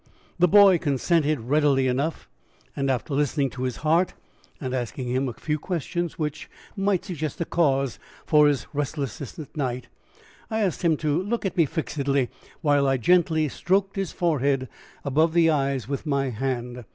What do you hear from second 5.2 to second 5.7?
a few